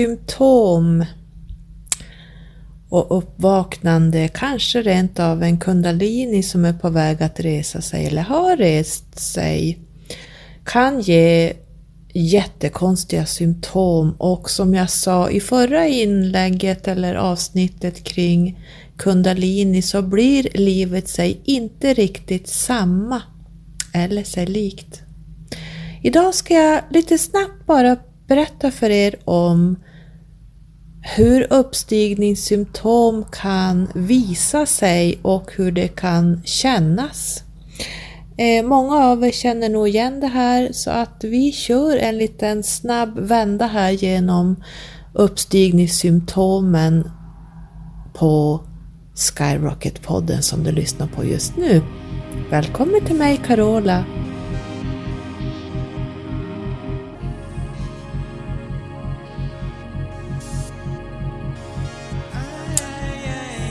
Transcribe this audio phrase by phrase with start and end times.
[0.00, 1.04] Symptom
[2.88, 8.22] och uppvaknande, kanske rent av en kundalini som är på väg att resa sig eller
[8.22, 9.78] har rest sig,
[10.64, 11.52] kan ge
[12.14, 18.58] jättekonstiga symptom och som jag sa i förra inlägget eller avsnittet kring
[18.96, 23.22] kundalini så blir livet sig inte riktigt samma
[23.94, 25.02] eller sig likt.
[26.02, 29.76] Idag ska jag lite snabbt bara berätta för er om
[31.02, 37.44] hur uppstigningssymptom kan visa sig och hur det kan kännas.
[38.36, 42.62] Eh, många av er känner nog igen det här så att vi kör en liten
[42.62, 44.62] snabb vända här genom
[45.14, 47.10] uppstigningssymptomen
[48.14, 48.60] på
[49.14, 51.82] Skyrocket-podden som du lyssnar på just nu.
[52.50, 54.04] Välkommen till mig Carola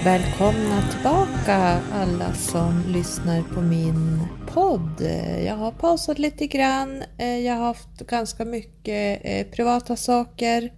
[0.03, 5.01] Välkomna tillbaka alla som lyssnar på min podd.
[5.45, 7.03] Jag har pausat lite grann.
[7.17, 10.71] Eh, jag har haft ganska mycket eh, privata saker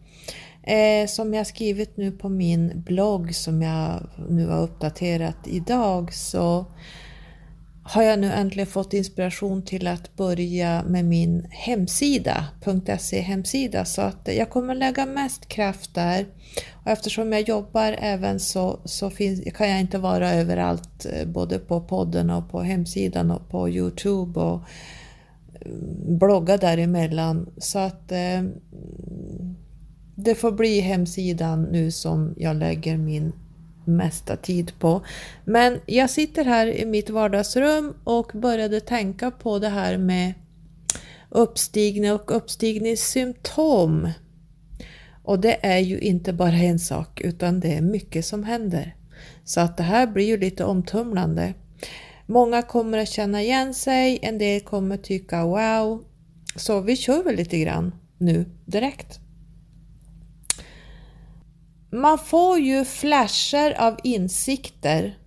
[0.64, 6.14] eh, som jag skrivit nu på min blogg som jag nu har uppdaterat idag.
[6.14, 6.66] Så
[7.92, 12.46] har jag nu äntligen fått inspiration till att börja med min hemsida,
[13.00, 16.26] .se hemsida, så att jag kommer lägga mest kraft där.
[16.84, 21.60] Och eftersom jag jobbar även så, så finns, kan jag inte vara överallt, eh, både
[21.60, 24.62] på podden och på hemsidan och på Youtube och
[25.66, 27.50] mm, blogga däremellan.
[27.58, 28.44] Så att eh,
[30.16, 33.34] det får bli hemsidan nu som jag lägger min
[33.86, 35.02] mesta tid på.
[35.46, 40.34] Men jag sitter här i mitt vardagsrum och började tänka på det här med
[41.30, 44.10] uppstigning och uppstigningssymptom.
[45.24, 48.96] Och det är ju inte bara en sak utan det är mycket som händer.
[49.44, 51.54] Så att det här blir ju lite omtumlande.
[52.26, 56.04] Många kommer att känna igen sig, en del kommer tycka wow.
[56.56, 59.21] Så vi kör väl lite grann nu direkt.
[61.94, 65.18] Man får ju flasher av insikter.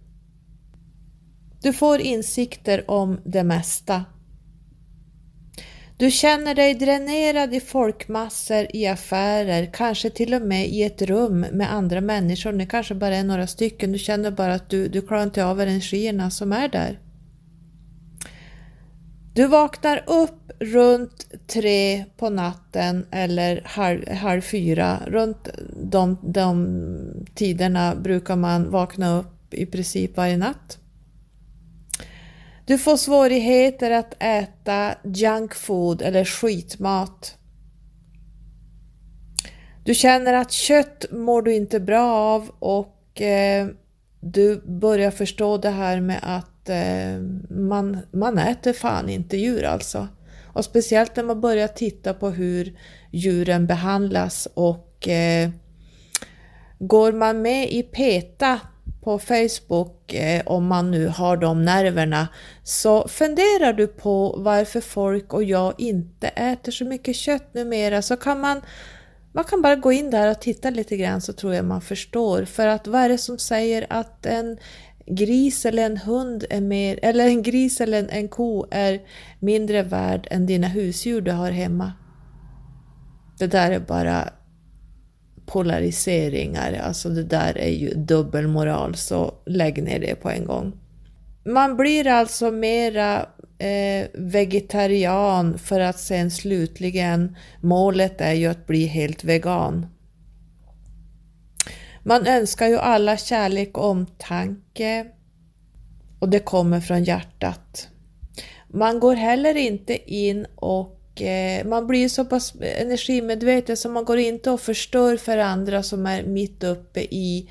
[1.63, 4.05] Du får insikter om det mesta.
[5.97, 11.41] Du känner dig dränerad i folkmassor, i affärer, kanske till och med i ett rum
[11.41, 12.53] med andra människor.
[12.53, 13.93] Det kanske bara är några stycken.
[13.93, 16.99] Du känner bara att du, du klarar inte av energierna som är där.
[19.35, 25.01] Du vaknar upp runt tre på natten eller halv, halv fyra.
[25.07, 25.49] Runt
[25.83, 30.79] de, de tiderna brukar man vakna upp i princip varje natt.
[32.67, 37.39] Du får svårigheter att äta junk food eller skitmat.
[39.85, 43.67] Du känner att kött mår du inte bra av och eh,
[44.21, 47.21] du börjar förstå det här med att eh,
[47.51, 50.09] man, man äter fan inte djur alltså.
[50.45, 52.79] Och speciellt när man börjar titta på hur
[53.11, 55.51] djuren behandlas och eh,
[56.79, 58.61] går man med i PETA
[59.05, 62.29] på Facebook, eh, om man nu har de nerverna,
[62.63, 68.17] så funderar du på varför folk och jag inte äter så mycket kött numera så
[68.17, 68.61] kan man
[69.33, 72.45] man kan bara gå in där och titta lite grann så tror jag man förstår.
[72.45, 74.59] För att vad är det som säger att en
[75.07, 79.01] gris eller en hund är mer, eller en gris eller en, en ko är
[79.39, 81.93] mindre värd än dina husdjur du har hemma?
[83.39, 84.29] Det där är bara
[85.47, 90.73] polariseringar, alltså det där är ju dubbelmoral, så lägg ner det på en gång.
[91.45, 93.27] Man blir alltså mera
[93.59, 99.87] eh, vegetarian för att sen slutligen, målet är ju att bli helt vegan.
[102.07, 105.07] Man önskar ju alla kärlek och omtanke
[106.19, 107.89] och det kommer från hjärtat.
[108.69, 114.19] Man går heller inte in och eh, man blir så pass energimedveten så man går
[114.19, 117.51] inte och förstör för andra som är mitt uppe i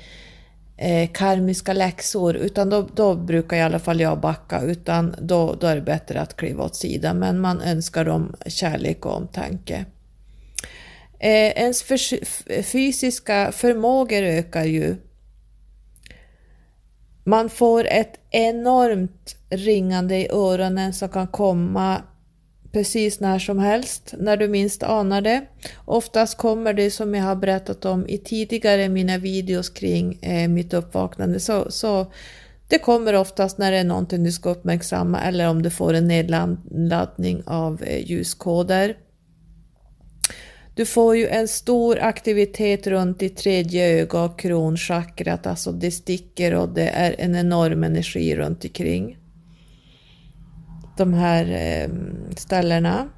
[0.76, 5.66] eh, karmiska läxor utan då, då brukar i alla fall jag backa utan då, då
[5.66, 9.84] är det bättre att kliva åt sidan men man önskar dem kärlek och omtanke.
[11.24, 14.96] Eh, ens för, fysiska förmågor ökar ju.
[17.24, 22.02] Man får ett enormt ringande i öronen som kan komma
[22.72, 25.46] precis när som helst, när du minst anar det.
[25.84, 30.74] Oftast kommer det som jag har berättat om i tidigare mina videos kring eh, mitt
[30.74, 31.40] uppvaknande.
[31.40, 32.06] Så, så
[32.68, 36.08] det kommer oftast när det är någonting du ska uppmärksamma eller om du får en
[36.08, 38.96] nedladdning av eh, ljuskoder.
[40.74, 46.54] Du får ju en stor aktivitet runt i tredje öga och kronchakrat, alltså det sticker
[46.54, 49.18] och det är en enorm energi runt omkring
[50.96, 51.90] de här eh,
[52.36, 53.08] ställena.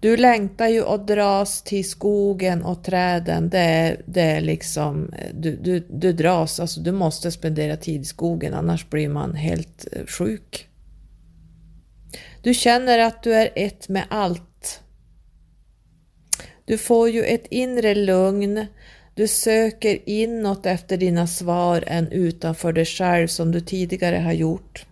[0.00, 3.50] Du längtar ju och dras till skogen och träden.
[3.50, 8.00] Det är, det är liksom, eh, du, du, du dras, alltså du måste spendera tid
[8.00, 10.68] i skogen annars blir man helt eh, sjuk.
[12.42, 14.81] Du känner att du är ett med allt.
[16.64, 18.66] Du får ju ett inre lugn.
[19.14, 24.86] Du söker inåt efter dina svar än utanför dig själv som du tidigare har gjort.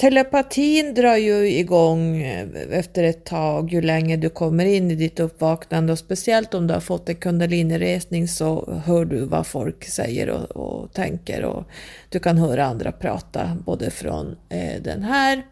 [0.00, 5.20] Telepatin drar ju igång eh, efter ett tag ju längre du kommer in i ditt
[5.20, 10.30] uppvaknande och speciellt om du har fått en kundaliniresning så hör du vad folk säger
[10.30, 11.64] och, och tänker och
[12.08, 15.42] du kan höra andra prata både från eh, den här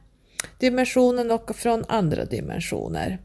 [0.58, 3.18] dimensionen och från andra dimensioner.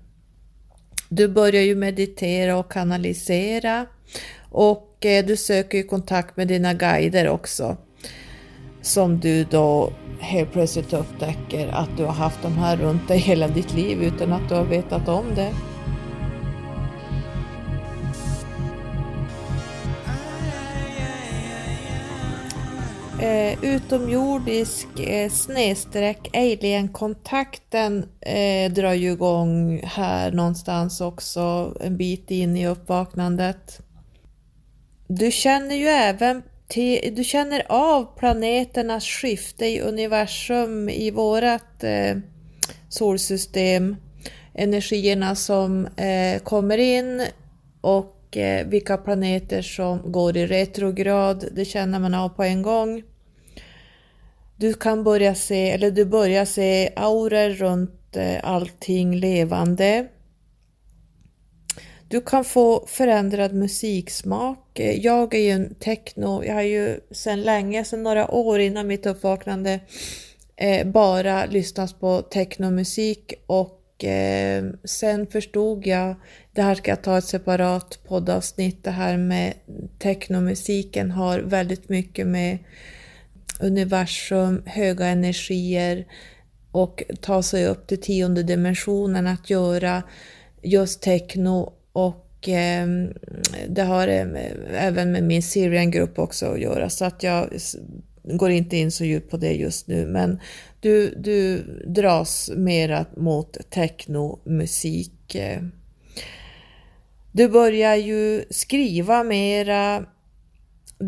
[1.16, 3.86] Du börjar ju meditera och kanalisera
[4.50, 7.78] och eh, du söker ju kontakt med dina guider också
[8.82, 13.48] som du då helt plötsligt upptäcker att du har haft de här runt dig hela
[13.48, 15.54] ditt liv utan att du har vetat om det.
[23.24, 32.58] Eh, utomjordisk eh, snedstreck alien-kontakten eh, drar ju igång här någonstans också en bit in
[32.58, 33.80] i uppvaknandet.
[35.08, 42.18] Du känner ju även till, du känner av planeternas skifte i universum, i vårat eh,
[42.90, 43.96] solsystem,
[44.54, 47.24] energierna som eh, kommer in
[47.82, 53.04] och eh, vilka planeter som går i retrograd, det känner man av på en gång.
[54.64, 60.08] Du kan börja se, eller du börjar se auror runt eh, allting levande.
[62.08, 64.80] Du kan få förändrad musiksmak.
[64.80, 68.88] Eh, jag är ju en techno, jag har ju sedan länge, sedan några år innan
[68.88, 69.80] mitt uppvaknande,
[70.56, 76.16] eh, bara lyssnat på technomusik och eh, sen förstod jag,
[76.54, 79.54] det här ska jag ta ett separat poddavsnitt, det här med
[80.00, 82.58] technomusiken har väldigt mycket med
[83.64, 86.06] universum, höga energier
[86.72, 90.04] och ta sig upp till tionde dimensionen att göra
[90.62, 92.88] just techno och eh,
[93.68, 94.28] det har eh,
[94.72, 97.50] även med min Syrian-grupp också att göra så att jag
[98.24, 100.40] går inte in så djupt på det just nu men
[100.80, 105.38] du, du dras mera mot technomusik.
[107.32, 110.06] Du börjar ju skriva mera,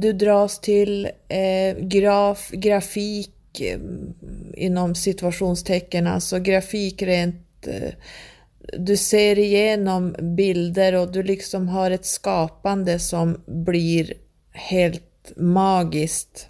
[0.02, 3.80] du dras till eh, graf, grafik eh,
[4.54, 7.94] inom situationstecken, alltså grafik rent eh,
[8.78, 14.14] du ser igenom bilder och du liksom har ett skapande som blir
[14.52, 16.50] helt magiskt.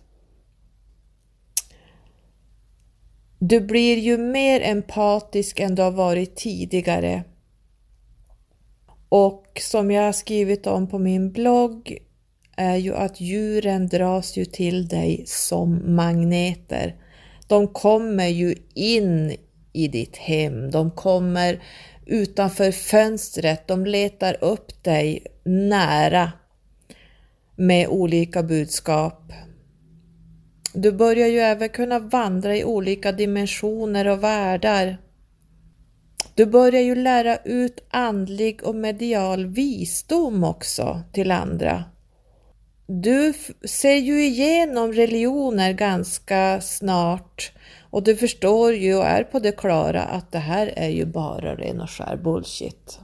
[3.39, 7.23] Du blir ju mer empatisk än du har varit tidigare.
[9.09, 11.97] Och som jag har skrivit om på min blogg
[12.55, 16.95] är ju att djuren dras ju till dig som magneter.
[17.47, 19.35] De kommer ju in
[19.73, 21.63] i ditt hem, de kommer
[22.05, 23.67] utanför fönstret.
[23.67, 26.31] De letar upp dig nära
[27.55, 29.33] med olika budskap.
[30.73, 34.97] Du börjar ju även kunna vandra i olika dimensioner och världar.
[36.35, 41.83] Du börjar ju lära ut andlig och medial visdom också till andra.
[42.87, 43.33] Du
[43.67, 47.51] ser ju igenom religioner ganska snart
[47.89, 51.55] och du förstår ju och är på det klara att det här är ju bara
[51.55, 52.99] ren och skär bullshit.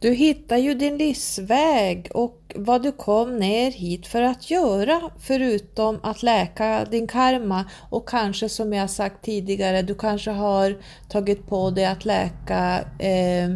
[0.00, 6.00] Du hittar ju din livsväg och vad du kom ner hit för att göra förutom
[6.02, 10.76] att läka din karma och kanske som jag sagt tidigare, du kanske har
[11.08, 13.50] tagit på dig att läka eh,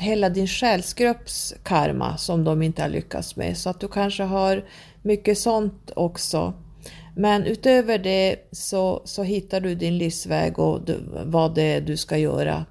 [0.00, 4.64] hela din själsgrupps karma som de inte har lyckats med så att du kanske har
[5.02, 6.54] mycket sånt också.
[7.16, 11.96] Men utöver det så, så hittar du din livsväg och du, vad det är du
[11.96, 12.66] ska göra.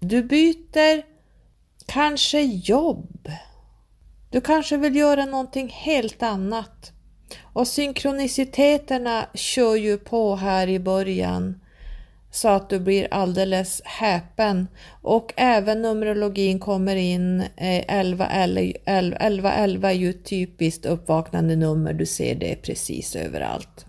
[0.00, 1.02] Du byter
[1.86, 3.30] kanske jobb.
[4.30, 6.92] Du kanske vill göra någonting helt annat.
[7.42, 11.60] Och synkroniciteterna kör ju på här i början
[12.30, 14.68] så att du blir alldeles häpen.
[15.02, 18.26] Och även Numerologin kommer in, 1111
[18.84, 23.86] 11, 11 är ju ett typiskt uppvaknande nummer, du ser det precis överallt.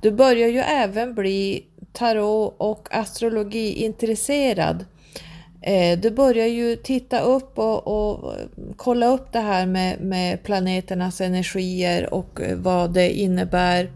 [0.00, 4.84] Du börjar ju även bli tarot och astrologi intresserad.
[5.62, 8.34] Eh, du börjar ju titta upp och, och,
[8.76, 13.90] kolla upp det här med, med planeternas energier och eh, vad det innebär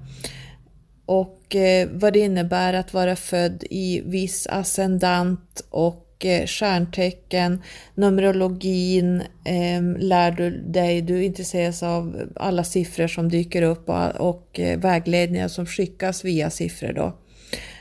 [1.06, 7.62] och och eh, vad det innebär att vara född i viss ascendant och eh, stjärntecken,
[7.94, 13.88] numerologin ehm, lär du dig, du intresseras av alla siffror som dyker upp
[14.18, 17.16] och, eh, vägledningar som skickas via siffror då.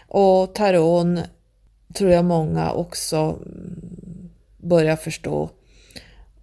[0.07, 1.19] Och taron
[1.93, 5.49] tror jag många också mm, börjar förstå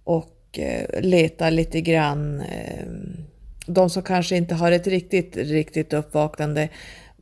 [0.03, 0.59] och
[0.99, 2.41] leta lite grann.
[2.41, 3.17] Ehm,
[3.65, 6.69] de som kanske inte har ett riktigt, riktigt uppvaknande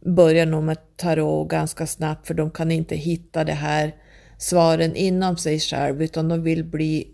[0.05, 3.95] börjar nog med tarot ganska snabbt för de kan inte hitta det här
[4.37, 7.07] svaren inom sig själv utan de vill bli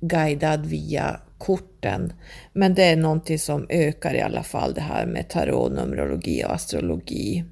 [0.00, 2.12] guidad via korten.
[2.52, 6.54] Men det är någonting som ökar i alla fall det här med tarot, numerologi och
[6.54, 7.44] astrologi.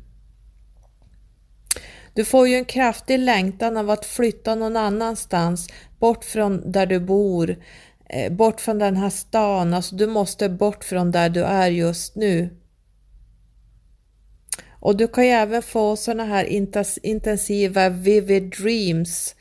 [2.15, 5.69] Du får ju en kraftig längtan av att flytta någon annanstans,
[5.99, 7.57] bort från där du bor,
[8.09, 12.17] eh, bort från den här stan, alltså du måste bort från där du är just
[12.17, 12.60] nu.
[14.81, 16.45] Och du kan ju även få sådana här
[17.03, 19.35] intensiva vivid dreams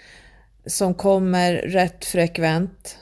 [0.65, 2.97] som kommer rätt frekvent.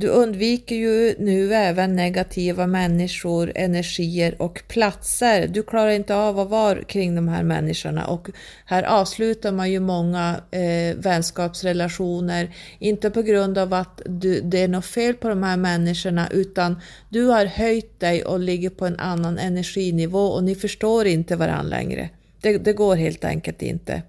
[0.00, 5.46] Du undviker ju nu även negativa människor, energier och platser.
[5.46, 8.30] Du klarar inte av att vara kring de här människorna och
[8.64, 14.68] här avslutar man ju många eh, vänskapsrelationer, inte på grund av att du, det är
[14.68, 18.98] något fel på de här människorna utan du har höjt dig och ligger på en
[18.98, 22.08] annan energinivå och ni förstår inte varandra längre.
[22.40, 24.02] Det, det går helt enkelt inte.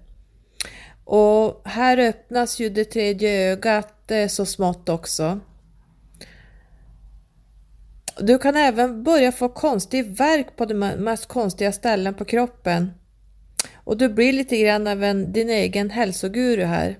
[1.04, 5.40] Och här öppnas ju det tredje ögat eh, så smått också.
[8.20, 12.92] Du kan även börja få konstig verk på de mest konstiga ställen på kroppen.
[13.84, 16.98] Och du blir lite grann av en, din egen hälsoguru här.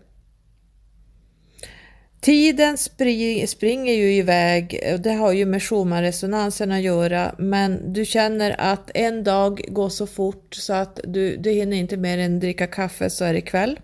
[2.21, 8.05] Tiden spring, springer ju iväg och det har ju med Schumann-resonansen att göra men du
[8.05, 12.41] känner att en dag går så fort så att du, du hinner inte mer än
[12.41, 13.81] dricka kaffe så är det kväll.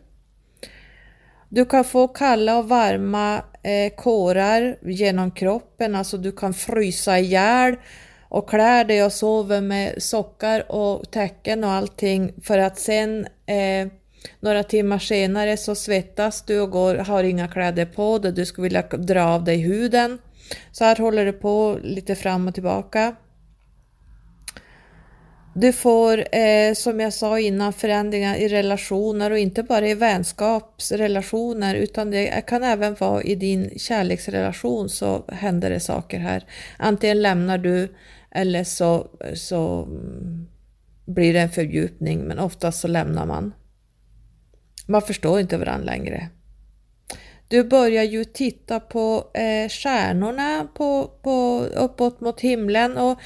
[1.49, 7.77] Du kan få kalla och varma eh, kårar genom kroppen, alltså du kan frysa ihjäl
[8.29, 13.89] och klär dig och sover med sockar och täcken och allting för att sen eh,
[14.41, 18.63] några timmar senare så svettas du och går, har inga kläder på dig, du skulle
[18.63, 20.19] vilja dra av dig huden.
[20.73, 23.17] Så här håller det på lite fram och tillbaka.
[25.59, 31.75] Du får, eh, som jag sa innan, förändringar i relationer och inte bara i vänskapsrelationer
[31.75, 36.45] utan det kan även vara i din kärleksrelation så händer det saker här.
[36.79, 37.89] Antingen lämnar du
[38.31, 40.47] eller så, så mm,
[41.07, 43.55] blir det en fördjupning men oftast så lämnar man.
[44.87, 46.29] Man förstår inte varandra längre.
[47.49, 53.19] Du börjar ju titta på eh, stjärnorna på, på, uppåt mot himlen och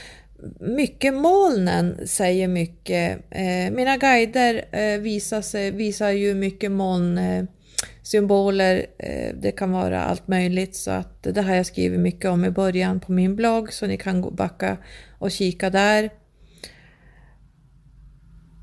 [0.61, 3.19] mycket molnen säger mycket.
[3.31, 8.87] Eh, mina guider eh, visar, sig, visar ju mycket molnsymboler.
[8.99, 12.45] Eh, eh, det kan vara allt möjligt så att det har jag skrivit mycket om
[12.45, 14.77] i början på min blogg så ni kan gå backa
[15.19, 16.11] och kika där.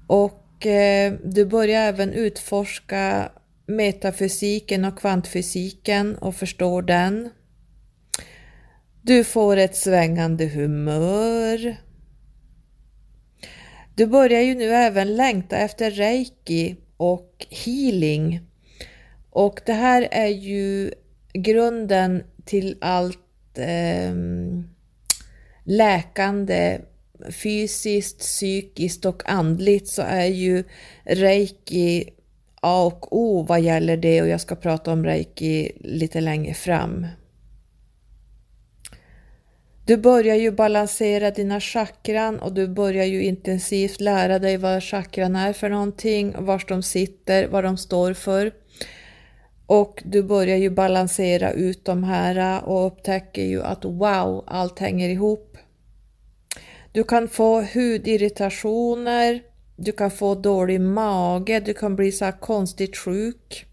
[0.08, 3.32] Och eh, du börjar även utforska
[3.66, 7.30] metafysiken och kvantfysiken och förstår den.
[9.08, 11.76] Du får ett svängande humör.
[13.96, 18.42] Du börjar ju nu även längta efter reiki och healing.
[19.30, 20.92] Och det här är ju
[21.34, 24.16] grunden till allt eh,
[25.64, 26.80] läkande
[27.30, 30.64] fysiskt, psykiskt och andligt så är ju
[31.04, 32.10] reiki
[32.62, 37.06] A och O vad gäller det och jag ska prata om reiki lite längre fram.
[39.88, 45.36] Du börjar ju balansera dina chakran och du börjar ju intensivt lära dig vad chakran
[45.36, 48.52] är för någonting, var de sitter, vad de står för.
[49.66, 55.10] Och du börjar ju balansera ut de här och upptäcker ju att wow, allt hänger
[55.10, 55.58] ihop.
[56.92, 59.42] Du kan få hudirritationer,
[59.76, 63.66] du kan få dålig mage, du kan bli så här konstigt sjuk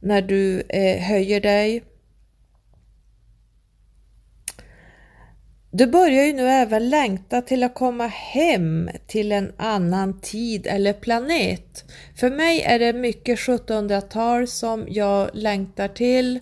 [0.00, 1.82] när du eh, höjer dig.
[5.76, 10.92] Du börjar ju nu även längta till att komma hem till en annan tid eller
[10.92, 11.84] planet.
[12.16, 16.40] För mig är det mycket 1700-tal som jag längtar till.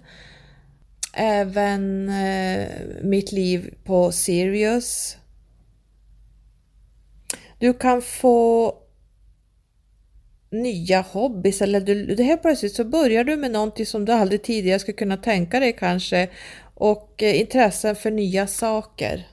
[1.15, 2.67] Även eh,
[3.03, 5.17] mitt liv på Sirius.
[7.59, 8.75] Du kan få
[10.51, 14.43] nya hobbys eller du, det helt plötsligt så börjar du med någonting som du aldrig
[14.43, 16.29] tidigare skulle kunna tänka dig kanske
[16.75, 19.26] och eh, intressen för nya saker.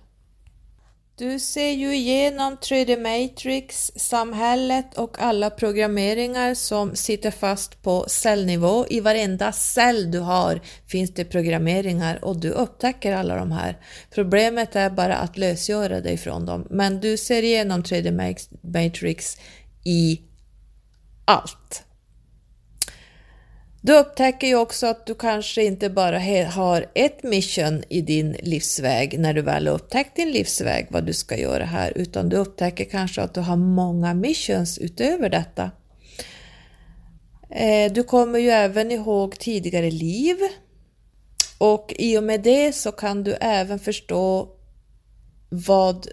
[1.20, 8.86] Du ser ju igenom 3D Matrix, samhället och alla programmeringar som sitter fast på cellnivå.
[8.90, 13.78] I varenda cell du har finns det programmeringar och du upptäcker alla de här.
[14.12, 16.68] Problemet är bara att lösgöra dig från dem.
[16.70, 18.12] Men du ser igenom 3D
[18.62, 19.38] Matrix
[19.84, 20.22] i
[21.26, 21.84] allt.
[23.90, 29.20] Du upptäcker ju också att du kanske inte bara har ett mission i din livsväg
[29.20, 32.86] när du väl har upptäckt din livsväg, vad du ska göra här, utan du upptäcker
[32.86, 35.72] kanske att du har många missions utöver detta.
[37.50, 40.38] Eh, du kommer ju även ihåg tidigare liv
[41.58, 44.50] och i och med det så kan du även förstå
[45.50, 46.08] vad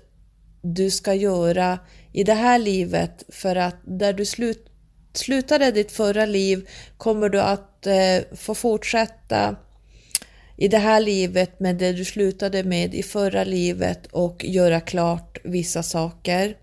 [0.62, 1.78] du ska göra
[2.12, 4.75] i det här livet för att där du slut
[5.18, 9.56] slutade ditt förra liv kommer du att eh, få fortsätta
[10.56, 15.38] i det här livet med det du slutade med i förra livet och göra klart
[15.44, 16.56] vissa saker.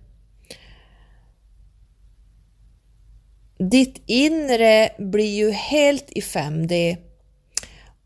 [3.57, 6.97] Ditt inre blir ju helt i 5D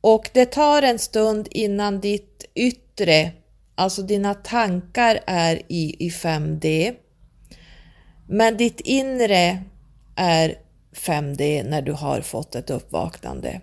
[0.02, 3.32] och det tar en stund innan ditt yttre,
[3.76, 6.96] alltså dina tankar är i, i 5D.
[8.28, 9.64] Men ditt inre
[10.18, 10.56] är
[10.96, 13.62] 5D när du har fått ett uppvaknande.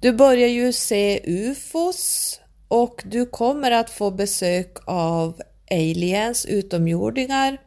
[0.00, 7.58] Du börjar ju se UFOs och du kommer att få besök av aliens, utomjordingar,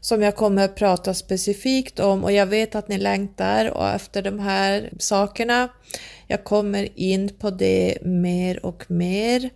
[0.00, 4.22] som jag kommer att prata specifikt om och jag vet att ni längtar och efter
[4.22, 5.68] de här sakerna.
[6.26, 9.50] Jag kommer in på det mer och mer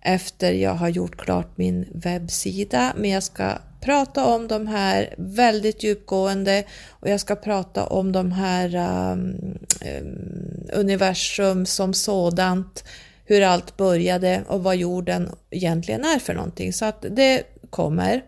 [0.00, 5.82] efter jag har gjort klart min webbsida, men jag ska prata om de här väldigt
[5.82, 8.74] djupgående och jag ska prata om de här
[9.12, 9.58] um,
[10.00, 12.84] um, universum som sådant,
[13.24, 16.72] hur allt började och vad jorden egentligen är för någonting.
[16.72, 18.24] Så att det kommer.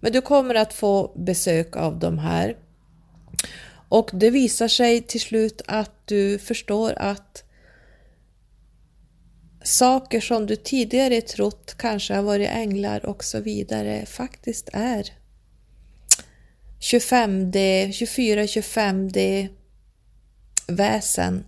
[0.00, 2.56] Men du kommer att få besök av de här.
[3.88, 7.44] Och det visar sig till slut att du förstår att
[9.62, 15.12] saker som du tidigare trott kanske har varit änglar och så vidare faktiskt är
[16.80, 19.48] 25D, 24-25D
[20.66, 21.44] väsen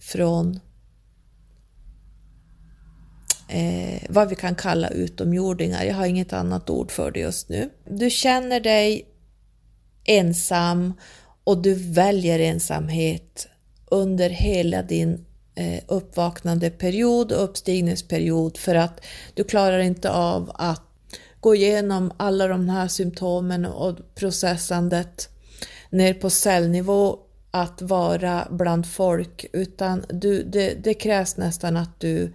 [0.00, 0.60] från
[3.48, 5.84] eh, vad vi kan kalla utomjordingar.
[5.84, 7.70] Jag har inget annat ord för det just nu.
[7.84, 9.06] Du känner dig
[10.04, 10.94] ensam
[11.44, 13.48] och du väljer ensamhet
[13.90, 19.00] under hela din Eh, uppvaknande period och uppstigningsperiod för att
[19.34, 20.82] du klarar inte av att
[21.40, 25.28] gå igenom alla de här symptomen och processandet
[25.90, 27.18] ner på cellnivå
[27.50, 32.32] att vara bland folk utan du, det, det krävs nästan att du,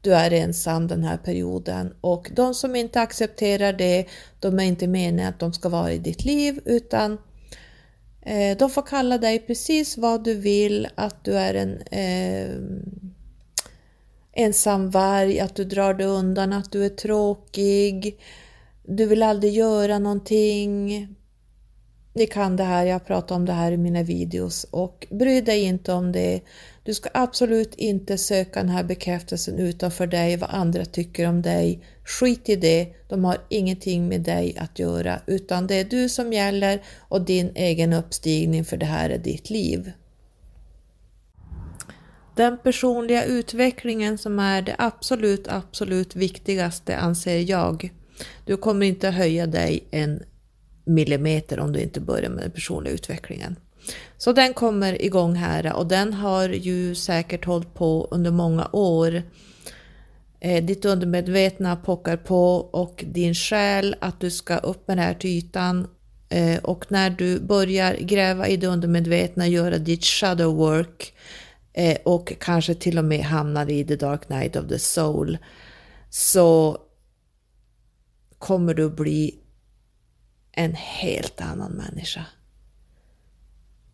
[0.00, 1.94] du är ensam den här perioden.
[2.00, 4.06] Och de som inte accepterar det,
[4.40, 7.18] de är inte meningen att de ska vara i ditt liv utan
[8.22, 12.56] Eh, de får kalla dig precis vad du vill, att du är en eh,
[14.32, 18.20] ensam varg, att du drar dig undan, att du är tråkig,
[18.82, 21.08] du vill aldrig göra någonting.
[22.14, 25.62] Ni kan det här, jag pratar om det här i mina videos och bry dig
[25.62, 26.40] inte om det.
[26.84, 31.84] Du ska absolut inte söka den här bekräftelsen utanför dig, vad andra tycker om dig.
[32.04, 36.32] Skit i det, de har ingenting med dig att göra utan det är du som
[36.32, 39.92] gäller och din egen uppstigning för det här är ditt liv.
[42.36, 47.92] Den personliga utvecklingen som är det absolut, absolut viktigaste anser jag.
[48.44, 50.22] Du kommer inte höja dig en
[50.84, 53.56] millimeter om du inte börjar med den personliga utvecklingen.
[54.22, 59.22] Så den kommer igång här och den har ju säkert hållit på under många år.
[60.40, 65.14] Eh, ditt undermedvetna pockar på och din själ att du ska upp med det här
[65.14, 65.88] till ytan.
[66.28, 71.14] Eh, och när du börjar gräva i det undermedvetna, göra ditt shadow work
[71.72, 75.38] eh, och kanske till och med hamnar i the dark night of the soul
[76.10, 76.78] så
[78.38, 79.38] kommer du bli
[80.52, 82.26] en helt annan människa.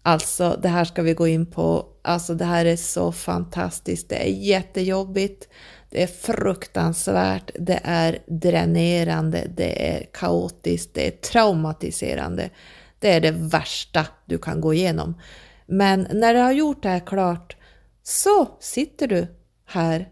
[0.02, 1.86] Alltså, det här ska vi gå in på.
[2.02, 4.08] Alltså, det här är så fantastiskt.
[4.08, 5.48] Det är jättejobbigt.
[5.90, 7.50] Det är fruktansvärt.
[7.54, 9.46] Det är dränerande.
[9.56, 10.94] Det är kaotiskt.
[10.94, 12.50] Det är traumatiserande.
[12.98, 15.20] Det är det värsta du kan gå igenom.
[15.66, 17.56] Men när du har gjort det här klart
[18.02, 19.26] så sitter du
[19.66, 20.08] här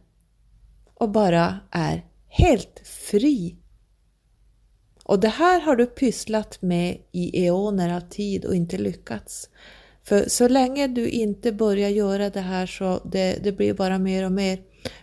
[0.95, 3.57] och bara är helt fri
[5.09, 9.51] och det här har du pysslat med i eoner av tid och inte lyckats.
[10.05, 14.25] För så länge du inte börjar göra det här så det, det blir bara mer
[14.25, 14.59] och mer.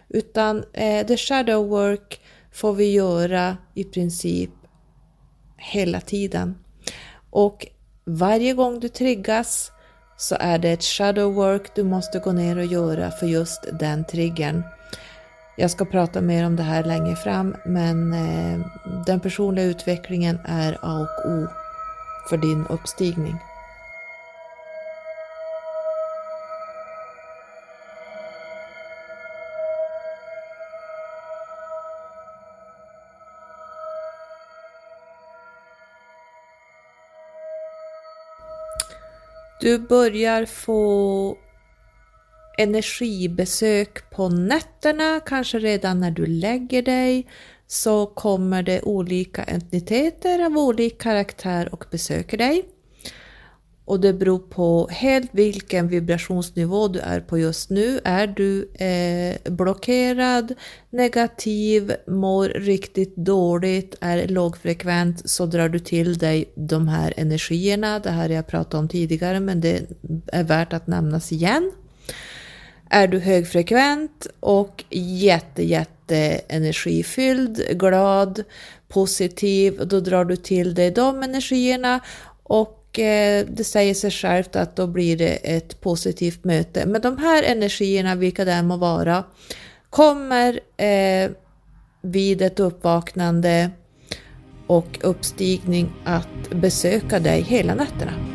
[0.09, 4.49] Utan eh, the shadow work får vi göra i princip
[5.57, 6.55] hela tiden.
[7.29, 7.67] Och
[8.05, 9.71] varje gång du triggas
[10.17, 14.05] så är det ett shadow work du måste gå ner och göra för just den
[14.05, 14.63] triggern.
[15.55, 18.59] Jag ska prata mer om det här längre fram men eh,
[19.05, 21.47] den personliga utvecklingen är A och O
[22.29, 23.35] för din uppstigning.
[39.59, 41.37] Du börjar få
[42.57, 47.27] energibesök på nätterna, kanske redan när du lägger dig
[47.67, 52.65] så kommer det olika entiteter av olika karaktär och besöker dig.
[53.85, 57.99] Och det beror på helt vilken vibrationsnivå du är på just nu.
[58.03, 60.53] Är du eh, blockerad,
[60.89, 67.99] negativ, mår riktigt dåligt, är lågfrekvent så drar du till dig de här energierna.
[67.99, 69.81] Det här har jag pratat om tidigare men det
[70.27, 71.71] är värt att nämnas igen.
[72.93, 78.43] Är du högfrekvent och jätte, jätte energifylld, glad,
[78.87, 81.99] positiv, då drar du till dig de energierna
[82.43, 86.85] och eh, det säger sig självt att då blir det ett positivt möte.
[86.85, 89.23] Men de här energierna, vilka det än må vara,
[89.89, 91.31] kommer eh,
[92.01, 93.71] vid ett uppvaknande
[94.67, 98.32] och uppstigning att besöka dig hela nätterna.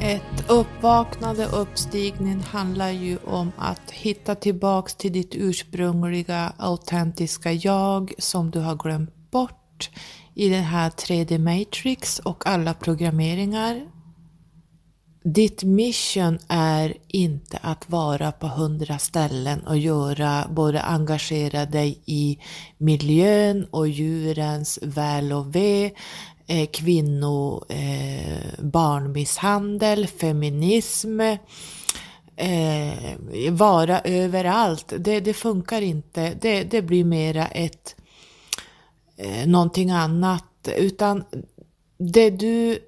[0.00, 8.12] Ett uppvaknande och uppstigning handlar ju om att hitta tillbaks till ditt ursprungliga autentiska jag
[8.18, 9.90] som du har glömt bort
[10.34, 13.86] i den här 3D Matrix och alla programmeringar.
[15.24, 22.38] Ditt mission är inte att vara på hundra ställen och göra, både engagera dig i
[22.78, 25.90] miljön och djurens väl och ve,
[26.46, 31.20] eh, kvinno, eh, barnmisshandel, feminism,
[32.36, 34.92] eh, vara överallt.
[34.98, 36.34] Det, det funkar inte.
[36.40, 37.96] Det, det blir mera ett
[39.16, 40.68] eh, någonting annat.
[40.76, 41.24] Utan
[41.98, 42.78] det du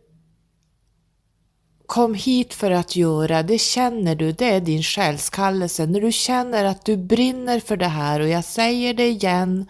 [1.88, 5.86] kom hit för att göra, det känner du, det är din själskallelse.
[5.86, 9.66] När du känner att du brinner för det här och jag säger det igen,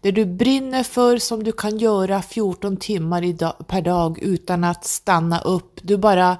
[0.00, 5.40] det du brinner för som du kan göra 14 timmar per dag utan att stanna
[5.40, 5.80] upp.
[5.82, 6.36] Du bara,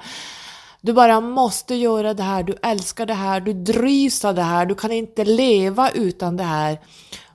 [0.80, 4.66] du bara måste göra det här, du älskar det här, du drivs av det här,
[4.66, 6.80] du kan inte leva utan det här.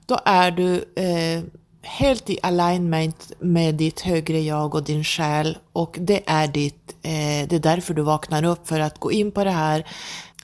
[0.06, 1.42] Då är du eh,
[1.88, 7.48] helt i alignment med ditt högre jag och din själ och det är ditt, eh,
[7.48, 9.86] det är därför du vaknar upp för att gå in på det här,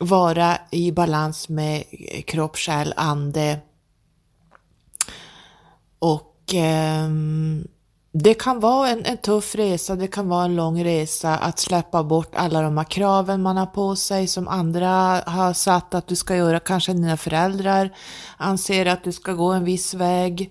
[0.01, 1.85] vara i balans med
[2.27, 3.61] kropp, själ, ande,
[5.99, 7.09] och eh,
[8.13, 12.03] det kan vara en, en, tuff resa, det kan vara en lång resa att släppa
[12.03, 16.17] bort alla de här kraven man har på sig som andra har satt att du
[16.17, 16.61] ska göra.
[16.61, 17.91] Kanske dina föräldrar
[18.37, 20.51] anser att du ska gå en viss väg.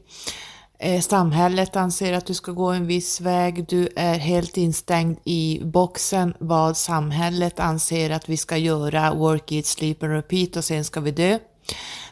[0.80, 3.68] Eh, samhället anser att du ska gå en viss väg.
[3.68, 9.14] Du är helt instängd i boxen vad samhället anser att vi ska göra.
[9.14, 11.40] Work, eat, sleep and repeat och sen ska vi dö.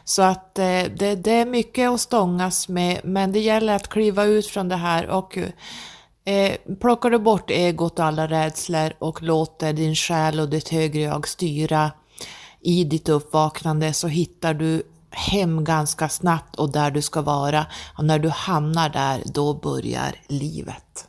[0.04, 4.24] Så att eh, det, det, är mycket att stångas med, men det gäller att kliva
[4.24, 5.38] ut från det här och
[6.24, 11.00] eh, plockar du bort egot och alla rädslor och låter din själ och ditt högre
[11.00, 11.90] jag styra
[12.60, 17.66] i ditt uppvaknande så hittar du hem ganska snabbt och där du ska vara.
[17.98, 21.08] Och när du hamnar där, då börjar livet.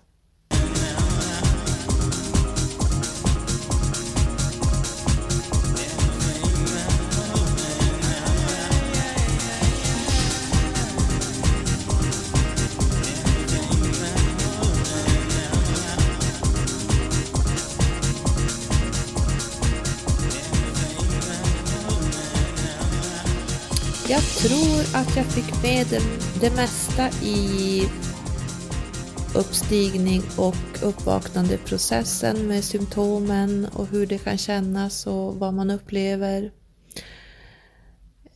[24.43, 26.01] Tror att jag fick med det,
[26.41, 27.81] det mesta i
[29.35, 36.51] uppstigning och uppvaknande processen med symptomen och hur det kan kännas och vad man upplever.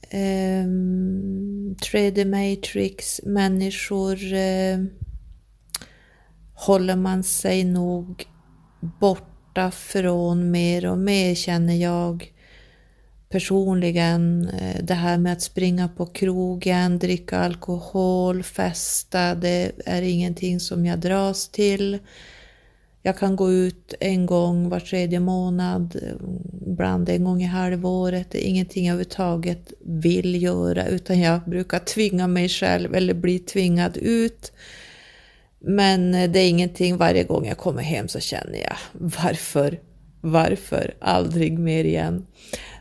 [0.09, 4.85] Ehm, um, 3D Matrix, människor uh,
[6.53, 8.25] håller man sig nog
[8.99, 12.36] borta från mer och mer känner jag
[13.29, 14.49] personligen.
[14.49, 20.85] Eh, det här med att springa på krogen, dricka alkohol, festa, det är ingenting som
[20.85, 21.99] jag dras till.
[23.01, 28.31] Jag kan gå ut en gång var tredje månad, eh, ibland en gång i halvåret.
[28.31, 33.39] Det är ingenting jag överhuvudtaget vill göra utan jag brukar tvinga mig själv eller bli
[33.39, 34.51] tvingad ut.
[35.59, 39.79] Men eh, det är ingenting, varje gång jag kommer hem så känner jag varför,
[40.21, 42.25] varför aldrig mer igen.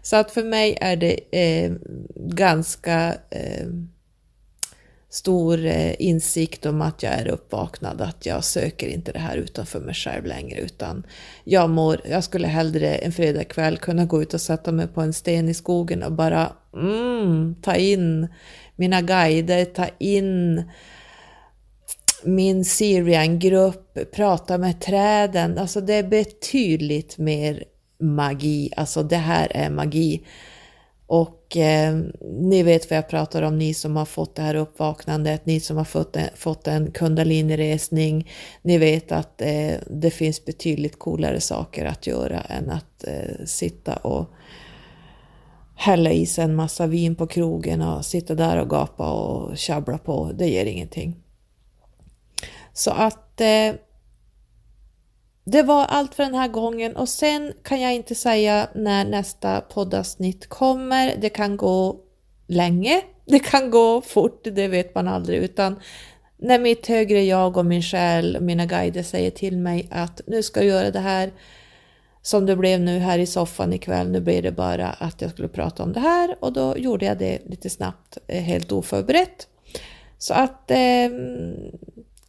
[0.07, 1.73] Så att för mig är det eh,
[2.17, 3.67] ganska eh,
[5.09, 9.81] stor eh, insikt om att jag är uppvaknad, att jag söker inte det här utanför
[9.81, 11.07] mig själv längre utan
[11.45, 15.13] jag mår, jag skulle hellre en fredagkväll kunna gå ut och sätta mig på en
[15.13, 18.29] sten i skogen och bara mm, ta in
[18.77, 20.65] mina guider, ta in
[22.25, 27.65] min Syrian-grupp, prata med träden, alltså det är betydligt mer
[27.99, 30.23] magi, alltså det här är magi.
[31.07, 31.99] Och eh,
[32.41, 35.77] ni vet vad jag pratar om, ni som har fått det här uppvaknandet, ni som
[35.77, 38.31] har fått en, fått en kundaliniresning.
[38.63, 43.97] Ni vet att eh, det finns betydligt coolare saker att göra än att eh, sitta
[43.97, 44.27] och
[45.75, 49.99] hälla i sig en massa vin på krogen och sitta där och gapa och tjabbla
[49.99, 50.33] på.
[50.35, 51.17] Det ger ingenting.
[52.73, 53.75] Så att eh,
[55.51, 59.61] det var allt för den här gången och sen kan jag inte säga när nästa
[59.61, 61.17] poddavsnitt kommer.
[61.21, 62.01] Det kan gå
[62.47, 65.81] länge, det kan gå fort, det vet man aldrig, utan
[66.39, 70.43] när mitt högre jag och min själ och mina guider säger till mig att nu
[70.43, 71.33] ska du göra det här
[72.23, 74.11] som det blev nu här i soffan ikväll.
[74.11, 77.19] Nu blir det bara att jag skulle prata om det här och då gjorde jag
[77.19, 79.49] det lite snabbt, eh, helt oförberett.
[80.19, 81.11] Så att eh,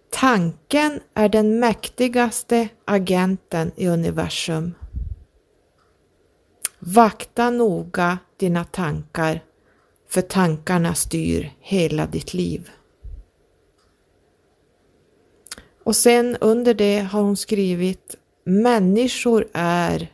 [0.10, 4.74] Tanken är den mäktigaste agenten i universum
[6.88, 9.44] Vakta noga dina tankar,
[10.10, 12.70] för tankarna styr hela ditt liv.
[15.84, 20.12] Och sen under det har hon skrivit Människor är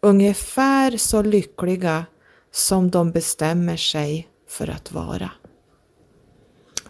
[0.00, 2.06] ungefär så lyckliga
[2.50, 5.30] som de bestämmer sig för att vara.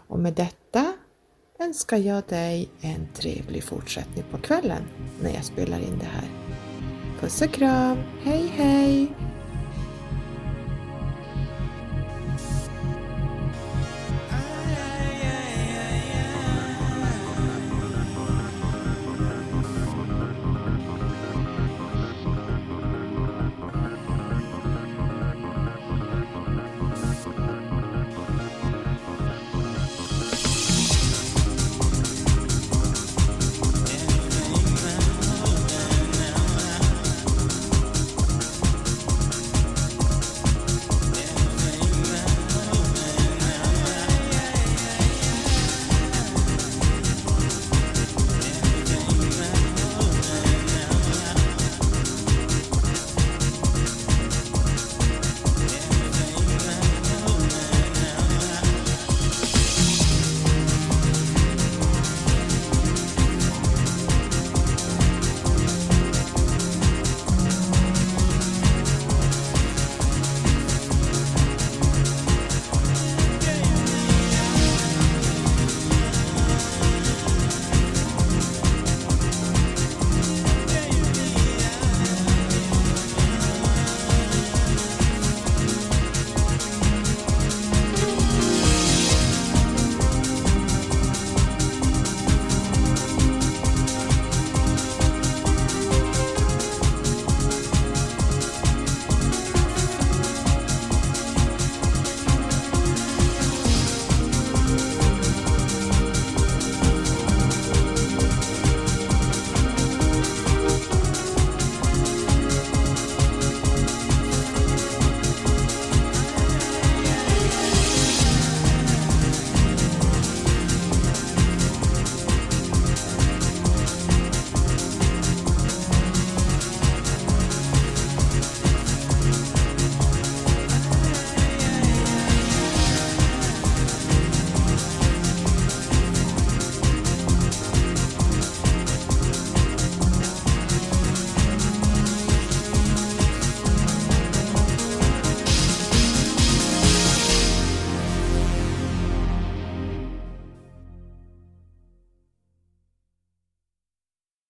[0.08, 0.92] Och med detta
[1.58, 4.82] önskar jag dig en trevlig fortsättning på kvällen
[5.22, 6.43] när jag spelar in det här.
[7.20, 9.08] Puss och kram, hej hej!